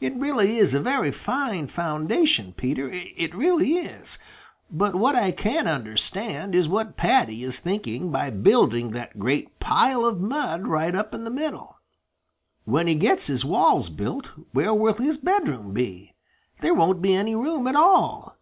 [0.00, 4.16] It really is a very fine foundation, Peter; it really is.
[4.70, 9.60] But what I can't understand is what Paddy is thinking of by building that great
[9.60, 11.76] pile of mud right in the middle.
[12.64, 16.14] When he gets his walls built, where will his bedroom be?
[16.60, 18.36] There won't be any room at all.